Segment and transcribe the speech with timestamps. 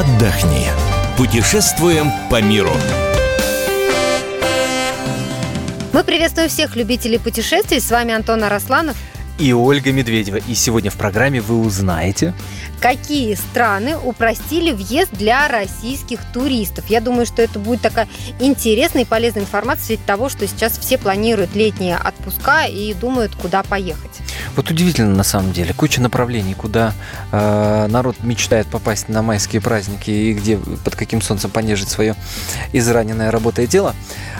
[0.00, 0.66] отдохни.
[1.18, 2.72] Путешествуем по миру.
[5.92, 7.80] Мы приветствуем всех любителей путешествий.
[7.80, 8.96] С вами Антон Арасланов.
[9.40, 10.36] И Ольга Медведева.
[10.36, 12.34] И сегодня в программе вы узнаете...
[12.78, 16.86] Какие страны упростили въезд для российских туристов?
[16.88, 20.78] Я думаю, что это будет такая интересная и полезная информация в свете того, что сейчас
[20.78, 24.20] все планируют летние отпуска и думают, куда поехать.
[24.56, 25.74] Вот удивительно на самом деле.
[25.74, 26.94] Куча направлений, куда
[27.32, 32.14] э, народ мечтает попасть на майские праздники и где под каким солнцем понежить свое
[32.72, 33.94] израненное работое тело.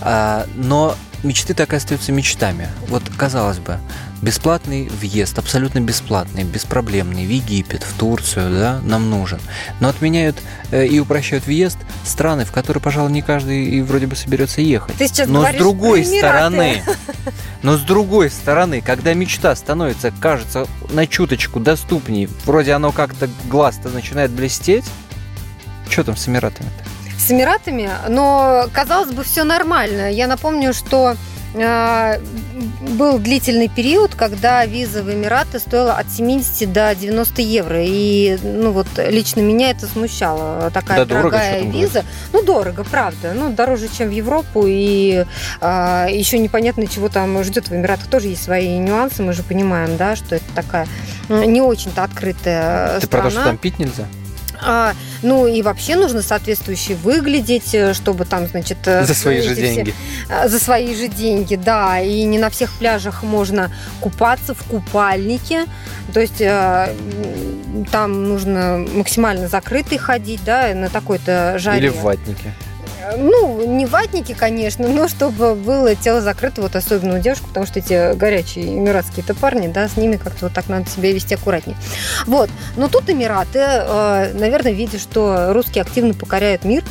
[0.00, 2.68] Э, но мечты так и остаются мечтами.
[2.88, 3.78] Вот, казалось бы,
[4.22, 9.40] бесплатный въезд, абсолютно бесплатный, беспроблемный в Египет, в Турцию, да, нам нужен.
[9.80, 10.36] Но отменяют
[10.70, 14.96] э, и упрощают въезд страны, в которые, пожалуй, не каждый и вроде бы соберется ехать.
[14.96, 16.82] Ты сейчас но с другой стороны,
[17.62, 23.88] но с другой стороны, когда мечта становится, кажется, на чуточку доступнее, вроде оно как-то глаз-то
[23.88, 24.84] начинает блестеть,
[25.88, 27.18] что там с Эмиратами-то?
[27.18, 30.10] С Эмиратами, но казалось бы, все нормально.
[30.10, 31.16] Я напомню, что
[31.54, 37.76] был длительный период, когда виза в Эмираты стоила от 70 до 90 евро.
[37.82, 40.70] И, ну вот, лично меня это смущало.
[40.70, 42.04] Такая Да, дорогая дорого, виза.
[42.32, 43.32] Ну, дорого, правда.
[43.34, 44.64] Ну, дороже, чем в Европу.
[44.66, 45.24] И
[45.60, 48.06] э, еще непонятно, чего там ждет в Эмиратах.
[48.08, 49.22] Тоже есть свои нюансы.
[49.22, 50.86] Мы же понимаем, да, что это такая
[51.28, 53.24] м, не очень-то открытая Ты про страна.
[53.24, 54.06] то, что там пить нельзя?
[54.64, 58.78] А, ну и вообще нужно соответствующе выглядеть, э, чтобы там, значит...
[58.86, 59.94] э, За свои же все- деньги.
[60.30, 62.00] а, За свои же деньги, да.
[62.00, 65.64] И не на всех пляжах можно купаться в купальнике.
[66.12, 66.94] То есть э,
[67.90, 71.78] там нужно максимально закрытый ходить, да, на такой-то жаре.
[71.78, 72.52] Или в ватнике.
[73.16, 77.78] Ну, не ватники, конечно, но чтобы было тело закрыто, вот особенно у девушек, потому что
[77.80, 81.76] эти горячие эмиратские-то парни, да, с ними как-то вот так надо себя вести аккуратнее.
[82.26, 82.50] Вот.
[82.76, 86.84] Но тут Эмираты, э, наверное, видя, что русские активно покоряют мир,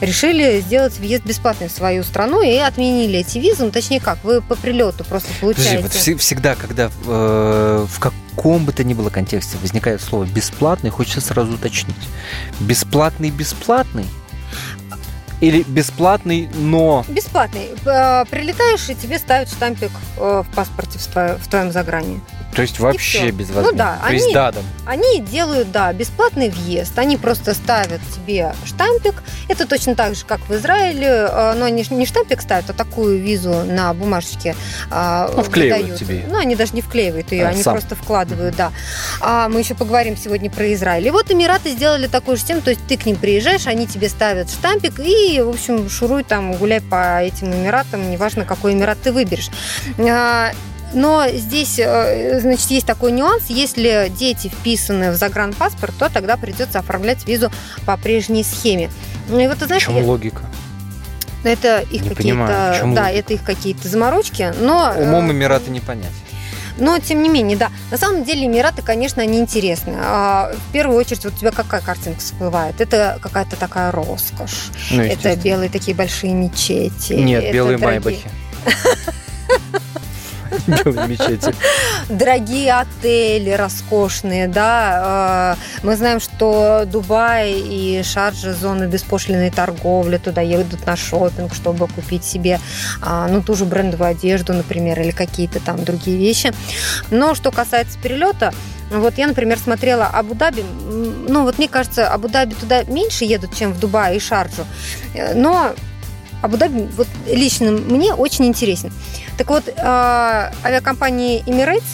[0.00, 3.64] решили сделать въезд бесплатный в свою страну и отменили эти визы.
[3.64, 5.82] Ну, точнее как, вы по прилету просто Подожди, получаете.
[5.82, 10.90] вот все- всегда, когда э, в каком бы то ни было контексте возникает слово бесплатный,
[10.90, 11.96] хочется сразу уточнить.
[12.60, 14.06] Бесплатный бесплатный?
[15.40, 17.04] Или бесплатный, но...
[17.08, 17.70] Бесплатный.
[17.84, 22.20] Э, Прилетаешь, и тебе ставят штампик э, в паспорте в твоем, загрании.
[22.54, 23.70] То есть вообще безвозмездно.
[23.70, 24.64] Ну да, То есть они- дадом.
[24.84, 26.98] Они делают, да, бесплатный въезд.
[26.98, 29.22] Они просто ставят тебе штампик.
[29.48, 31.28] Это точно так же, как в Израиле.
[31.30, 34.56] э, Но они не штампик ставят, а такую визу на бумажечке
[34.90, 36.00] э, Ну, вклеивают выдают.
[36.00, 36.24] тебе.
[36.28, 37.74] Ну, они даже не вклеивают ее, А, они сам.
[37.74, 38.72] просто вкладывают, да.
[39.20, 41.06] А мы еще поговорим сегодня про Израиль.
[41.06, 44.08] И вот Эмираты сделали такую же систему, то есть ты к ним приезжаешь, они тебе
[44.08, 49.12] ставят штампик и, в общем, шуруй там, гуляй по этим Эмиратам, неважно, какой Эмират ты
[49.12, 49.50] выберешь.
[50.94, 53.44] Но здесь, э, значит, есть такой нюанс.
[53.48, 57.50] Если дети вписаны в загранпаспорт, то тогда придется оформлять визу
[57.86, 58.90] по прежней схеме.
[59.28, 60.42] Ну и вот ты В знаешь, чем я- логика?
[61.44, 62.48] это их Не какие-то, понимаю,
[62.80, 63.02] да, логика?
[63.10, 66.10] это их какие-то заморочки, но э, Умом Эмираты не понять.
[66.78, 67.70] но, тем не менее, да.
[67.90, 69.94] На самом деле, Эмираты, конечно, они интересны.
[69.98, 72.80] А, В первую очередь, вот у тебя какая картинка всплывает?
[72.80, 74.70] Это какая-то такая роскошь.
[74.90, 77.12] Ну, это белые такие большие мечети.
[77.12, 78.30] Нет, это белые дорогие- майбахи.
[80.84, 81.54] Белые мечети.
[82.08, 85.56] Дорогие отели, роскошные, да.
[85.56, 91.88] Э, Мы знаем, что Дубай и Шарджа зоны беспошлиной торговли, туда едут на шопинг, чтобы
[91.88, 92.60] купить себе,
[93.00, 96.52] а, ну, ту же брендовую одежду, например, или какие-то там другие вещи.
[97.10, 98.52] Но что касается перелета,
[98.90, 100.64] вот я, например, смотрела Абу-Даби.
[101.28, 104.64] Ну, вот мне кажется, Абу-Даби туда меньше едут, чем в Дубай и Шарджу.
[105.14, 105.72] Э, Но
[106.42, 108.92] Абу-Даби вот лично мне очень интересен.
[109.38, 109.72] Так вот, э,
[110.64, 111.84] авиакомпании Emirates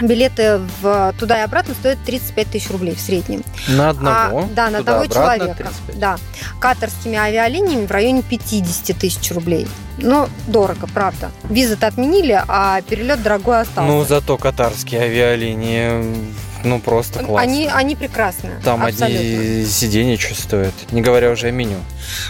[0.00, 3.42] билеты в, туда и обратно стоят 35 тысяч рублей в среднем.
[3.68, 4.40] На одного.
[4.40, 5.54] А, да, на туда, одного человека.
[5.54, 5.98] 35.
[5.98, 6.16] Да.
[6.58, 9.66] Катарскими авиалиниями в районе 50 тысяч рублей.
[9.98, 11.30] Ну, дорого, правда.
[11.44, 13.90] Визы-то отменили, а перелет дорогой остался.
[13.90, 16.32] Ну, зато катарские авиалинии,
[16.64, 17.42] ну, просто класс.
[17.42, 18.54] они, они прекрасные.
[18.64, 19.06] Там абсолютно.
[19.06, 21.76] одни сиденья стоят, не говоря уже о меню.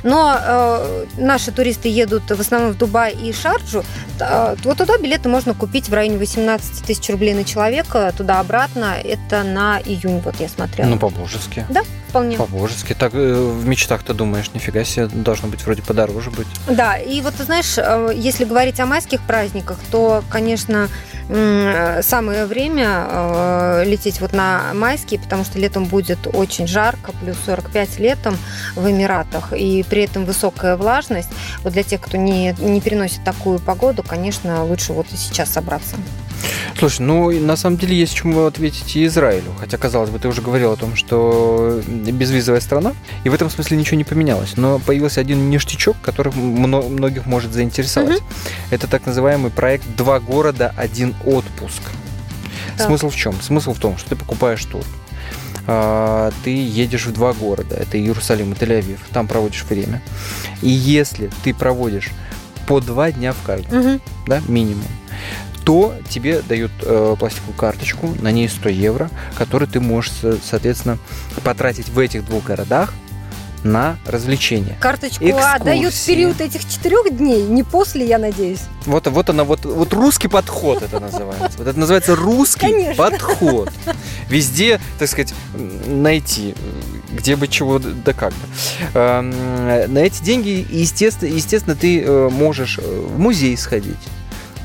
[0.03, 3.85] Но э, наши туристы едут в основном в Дубай и Шарджу.
[4.21, 8.97] Э, вот туда билеты можно купить в районе 18 тысяч рублей на человека, туда-обратно.
[9.03, 10.89] Это на июнь, вот я смотрела.
[10.89, 11.65] Ну, по-божески.
[11.69, 11.83] Да,
[12.15, 12.37] вполне.
[12.37, 12.95] По-божески.
[12.95, 16.47] Так э, в мечтах-то думаешь, нифига себе, должно быть вроде подороже быть.
[16.69, 20.89] Да, и вот ты знаешь, э, если говорить о майских праздниках, то, конечно,
[21.27, 27.99] самое время э, лететь вот на майские, потому что летом будет очень жарко, плюс 45
[27.99, 28.37] летом
[28.77, 31.31] в Эмиратах, и при этом высокая влажность.
[31.63, 35.97] Вот для тех, кто не, не переносит такую погоду, конечно, лучше вот и сейчас собраться.
[36.79, 39.53] Слушай, ну на самом деле есть чему ответить и Израилю.
[39.59, 43.77] Хотя, казалось бы, ты уже говорил о том, что безвизовая страна, и в этом смысле
[43.77, 44.57] ничего не поменялось.
[44.57, 48.19] Но появился один ништячок, который многих может заинтересовать.
[48.19, 48.27] Угу.
[48.71, 51.83] Это так называемый проект «Два города, один отпуск».
[52.77, 52.89] Так.
[52.89, 53.41] Смысл в чем?
[53.41, 54.85] Смысл в том, что ты покупаешь тур,
[55.67, 60.03] а, ты едешь в два города, это Иерусалим и Тель-Авив, там проводишь время.
[60.61, 62.11] И если ты проводишь
[62.67, 64.01] по два дня в каждом, угу.
[64.27, 64.89] да, минимум,
[65.65, 70.13] то тебе дают э, пластиковую карточку, на ней 100 евро, которую ты можешь,
[70.45, 70.99] соответственно,
[71.43, 72.93] потратить в этих двух городах
[73.65, 74.77] на развлечения.
[74.79, 78.61] Карточку А дают в период этих четырех дней, не после, я надеюсь.
[78.85, 81.59] Вот, вот она, вот, вот русский подход это называется.
[81.59, 82.95] Вот это называется русский Конечно.
[82.95, 83.73] подход.
[84.29, 85.35] Везде, так сказать,
[85.87, 86.55] найти,
[87.11, 88.47] где бы чего, да как бы.
[88.95, 89.31] Эм,
[89.93, 93.97] на эти деньги, естественно, естественно, ты э, можешь в музей сходить,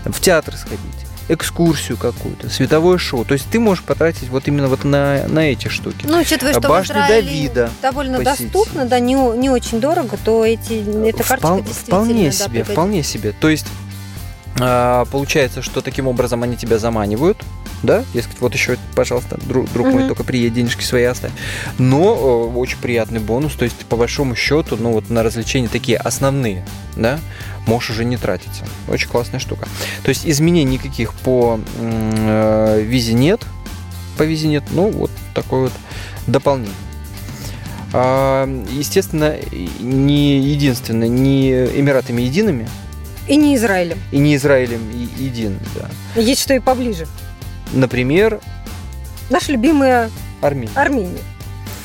[0.06, 0.80] в театр сходить
[1.30, 3.24] экскурсию какую-то, световое шоу.
[3.24, 6.06] То есть ты можешь потратить вот именно вот на, на эти штуки.
[6.08, 8.52] Ну, учитывая, что Башню Давида довольно посетить.
[8.52, 11.74] доступно, да, не, не очень дорого, то эти, эта карточка Впол.
[11.74, 12.72] Вполне да, себе, пригодится.
[12.74, 13.34] вполне себе.
[13.40, 13.68] То есть
[14.60, 17.38] а, получается, что таким образом они тебя заманивают,
[17.84, 19.98] да, дескать, вот еще, пожалуйста, друг, друг угу.
[19.98, 21.32] мой, только приедь, денежки свои оставь.
[21.78, 25.98] Но э, очень приятный бонус, то есть по большому счету, ну вот на развлечения такие
[25.98, 26.66] основные,
[26.96, 27.20] да,
[27.66, 28.66] можешь уже не тратиться.
[28.88, 29.68] Очень классная штука.
[30.04, 33.46] То есть изменений никаких по э, визе нет,
[34.18, 35.74] по визе нет, ну вот такой вот
[36.28, 36.74] дополнение.
[37.92, 39.36] А, естественно,
[39.80, 42.68] не единственное, не Эмиратами едиными.
[43.28, 43.98] И не Израилем.
[44.12, 44.82] И не Израилем
[45.18, 46.22] единым, да.
[46.22, 47.08] Есть что и поближе.
[47.74, 48.40] Например...
[49.30, 50.10] Наша любимая
[50.42, 50.72] Армения.
[50.76, 51.22] Армения.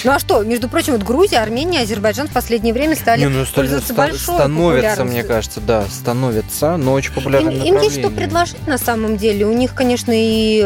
[0.04, 3.44] Ну а что, между прочим, вот Грузия, Армения, Азербайджан в последнее время стали Не, ну,
[3.46, 8.10] пользоваться ста- большой Становятся, мне кажется, да, становятся, но очень популярным им, им есть что
[8.10, 9.46] предложить на самом деле.
[9.46, 10.58] У них, конечно, и,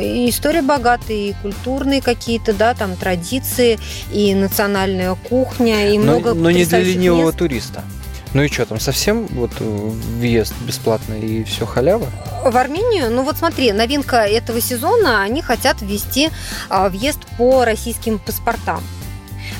[0.00, 3.78] и история богатая, и культурные какие-то, да, там традиции,
[4.12, 7.38] и национальная кухня, и но, много Но не для ленивого мест.
[7.38, 7.84] туриста.
[8.34, 12.08] Ну и что там, совсем вот въезд бесплатный и все халява?
[12.44, 16.30] В Армению, ну вот смотри, новинка этого сезона, они хотят ввести
[16.68, 18.82] а, въезд по российским паспортам.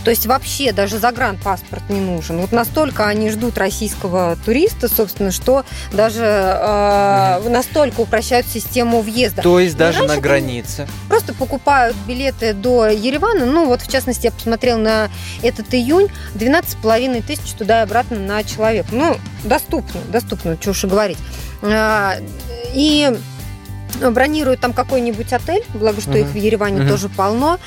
[0.04, 2.38] То есть вообще даже загранпаспорт не нужен.
[2.38, 9.42] Вот настолько они ждут российского туриста, собственно, что даже э, настолько упрощают систему въезда.
[9.42, 10.86] То есть даже на границе.
[11.08, 13.46] Просто покупают билеты до Еревана.
[13.46, 15.10] Ну вот в частности я посмотрел на
[15.42, 18.88] этот июнь 12,5 тысяч туда и обратно на человека.
[18.92, 21.18] Ну доступно, доступно, что уж и говорить.
[21.62, 22.16] А,
[22.74, 23.10] и
[24.10, 26.22] бронируют там какой-нибудь отель, благо что uh-huh.
[26.22, 26.88] их в Ереване uh-huh.
[26.88, 27.58] тоже полно.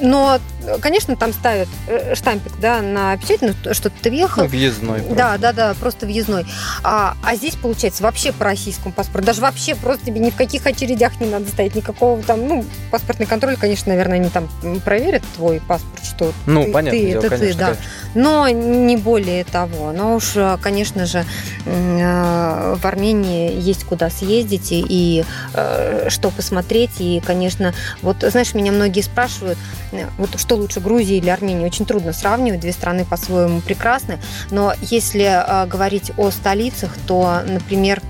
[0.00, 0.38] Но,
[0.80, 4.42] конечно, там ставят э, штампик да, на печать, ну, что ты въехал.
[4.42, 5.00] Ну, въездной.
[5.00, 5.16] Просто.
[5.16, 6.46] Да, да, да, просто въездной.
[6.84, 9.26] А, а здесь, получается, вообще по российскому паспорту.
[9.26, 13.26] Даже вообще просто тебе ни в каких очередях не надо стоять, никакого там, ну, паспортный
[13.26, 14.48] контроль, конечно, наверное, они там
[14.84, 17.66] проверят твой паспорт, что ну, ты, понятно, ты дело, это конечно, ты, да.
[17.66, 17.84] Конечно.
[18.14, 19.92] Но не более того.
[19.92, 21.24] Но уж, конечно же,
[21.66, 25.24] э, в Армении есть куда съездить и, и
[25.54, 26.90] э, что посмотреть.
[26.98, 29.58] И, конечно, вот, знаешь, меня многие спрашивают,
[30.16, 34.18] вот что лучше, Грузия или Армения, очень трудно сравнивать, две страны по-своему прекрасны,
[34.50, 38.02] но если э, говорить о столицах, то, например,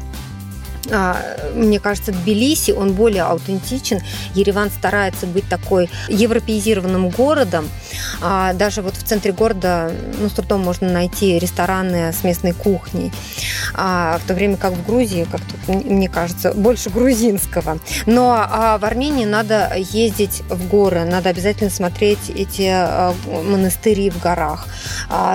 [0.91, 1.19] а,
[1.55, 4.01] мне кажется, Тбилиси, он более аутентичен.
[4.35, 7.69] Ереван старается быть такой европеизированным городом.
[8.21, 13.13] А, даже вот в центре города ну, с трудом можно найти рестораны с местной кухней.
[13.75, 17.79] А, в то время как в Грузии, как тут, мне кажется, больше грузинского.
[18.07, 18.47] Но
[18.81, 22.73] в Армении надо ездить в горы, надо обязательно смотреть эти
[23.27, 24.67] монастыри в горах.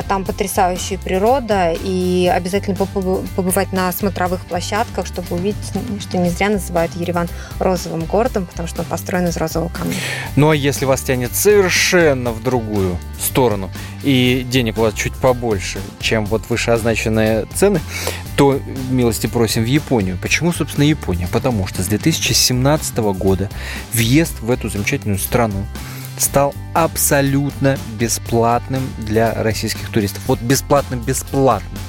[0.08, 6.96] Там потрясающая природа, и обязательно побывать на смотровых площадках, чтобы увидеть, что не зря называют
[6.96, 9.96] Ереван розовым городом, потому что он построен из розового камня.
[10.36, 13.70] Ну а если вас тянет совершенно в другую сторону,
[14.04, 17.80] и денег у вас чуть побольше, чем вот вышеозначенные цены,
[18.36, 20.18] то милости просим в Японию.
[20.22, 21.28] Почему, собственно, Япония?
[21.32, 23.50] Потому что с 2017 года
[23.94, 25.66] въезд в эту замечательную страну
[26.18, 30.22] стал абсолютно бесплатным для российских туристов.
[30.28, 31.80] Вот бесплатно-бесплатно.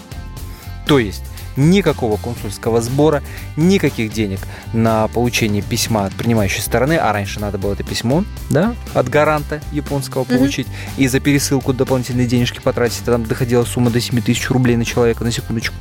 [0.87, 1.25] То есть
[1.57, 3.23] никакого консульского сбора,
[3.57, 4.41] никаких денег
[4.73, 9.61] на получение письма от принимающей стороны, а раньше надо было это письмо, да, от гаранта
[9.73, 10.99] японского получить, mm-hmm.
[11.03, 15.25] и за пересылку дополнительные денежки потратить, там доходила сумма до 7 тысяч рублей на человека,
[15.25, 15.75] на секундочку.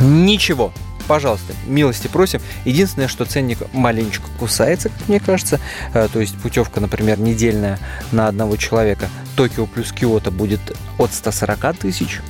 [0.00, 0.72] Ничего,
[1.08, 2.40] пожалуйста, милости просим.
[2.64, 5.58] Единственное, что ценник маленечко кусается, как мне кажется.
[5.92, 7.80] Э, то есть путевка, например, недельная
[8.12, 9.08] на одного человека.
[9.34, 10.60] Токио плюс Киото будет
[10.98, 12.20] от 140 тысяч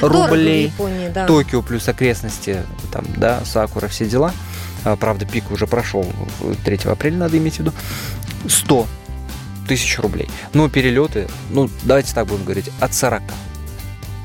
[0.00, 0.66] рублей.
[0.66, 1.26] Японии, да.
[1.26, 2.62] Токио плюс окрестности,
[2.92, 4.32] там, да, Сакура, все дела.
[4.84, 6.06] а, правда, пик уже прошел
[6.64, 7.72] 3 апреля, надо иметь в виду,
[8.48, 8.86] 100
[9.66, 10.28] тысяч рублей.
[10.52, 13.22] Но перелеты, ну, давайте так будем говорить, от 40.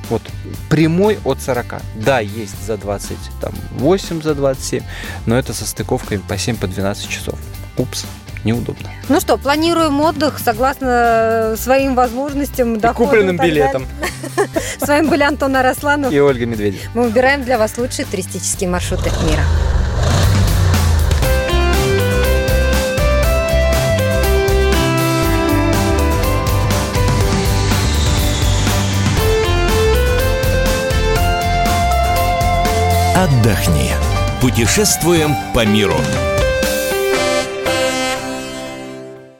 [0.10, 0.22] Вот
[0.70, 1.82] прямой от 40.
[1.96, 4.84] Да, есть за 28, за 27,
[5.26, 7.40] но это со стыковками по 7, по 12 часов.
[7.78, 8.06] Упс,
[8.44, 8.90] неудобно.
[9.10, 13.86] Ну что, планируем отдых согласно своим возможностям, И купленным билетам.
[14.80, 16.12] С вами были Антон Арасланов.
[16.12, 16.82] И Ольга Медведева.
[16.94, 19.44] Мы выбираем для вас лучшие туристические маршруты мира.
[33.16, 33.92] Отдохни.
[34.42, 35.94] Путешествуем по миру.